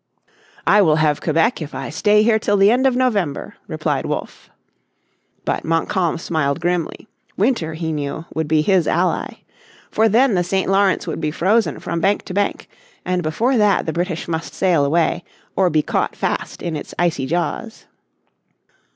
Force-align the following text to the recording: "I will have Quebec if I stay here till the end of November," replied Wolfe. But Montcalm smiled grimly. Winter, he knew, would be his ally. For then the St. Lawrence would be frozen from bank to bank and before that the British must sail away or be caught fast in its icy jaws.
"I 0.65 0.81
will 0.81 0.95
have 0.95 1.21
Quebec 1.21 1.61
if 1.61 1.75
I 1.75 1.91
stay 1.91 2.23
here 2.23 2.39
till 2.39 2.57
the 2.57 2.71
end 2.71 2.87
of 2.87 2.95
November," 2.95 3.53
replied 3.67 4.07
Wolfe. 4.07 4.49
But 5.45 5.63
Montcalm 5.63 6.17
smiled 6.17 6.59
grimly. 6.59 7.07
Winter, 7.37 7.75
he 7.75 7.91
knew, 7.93 8.25
would 8.33 8.47
be 8.47 8.63
his 8.63 8.87
ally. 8.87 9.43
For 9.91 10.09
then 10.09 10.33
the 10.33 10.43
St. 10.43 10.67
Lawrence 10.67 11.05
would 11.05 11.21
be 11.21 11.29
frozen 11.29 11.79
from 11.79 11.99
bank 12.01 12.23
to 12.25 12.33
bank 12.33 12.67
and 13.05 13.21
before 13.21 13.57
that 13.57 13.85
the 13.85 13.93
British 13.93 14.27
must 14.27 14.55
sail 14.55 14.85
away 14.85 15.23
or 15.55 15.69
be 15.69 15.83
caught 15.83 16.15
fast 16.15 16.63
in 16.63 16.75
its 16.75 16.95
icy 16.97 17.27
jaws. 17.27 17.85